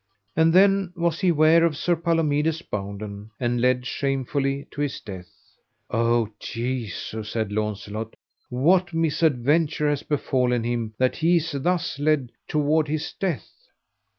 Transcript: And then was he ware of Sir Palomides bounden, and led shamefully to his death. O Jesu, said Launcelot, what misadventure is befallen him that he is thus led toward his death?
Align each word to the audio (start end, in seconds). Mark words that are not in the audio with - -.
And 0.35 0.51
then 0.51 0.93
was 0.95 1.19
he 1.19 1.31
ware 1.31 1.63
of 1.63 1.77
Sir 1.77 1.95
Palomides 1.95 2.63
bounden, 2.63 3.29
and 3.39 3.61
led 3.61 3.85
shamefully 3.85 4.65
to 4.71 4.81
his 4.81 4.99
death. 4.99 5.29
O 5.91 6.29
Jesu, 6.39 7.21
said 7.21 7.51
Launcelot, 7.51 8.15
what 8.49 8.95
misadventure 8.95 9.91
is 9.91 10.01
befallen 10.01 10.63
him 10.63 10.95
that 10.97 11.17
he 11.17 11.35
is 11.37 11.51
thus 11.51 11.99
led 11.99 12.31
toward 12.47 12.87
his 12.87 13.13
death? 13.19 13.47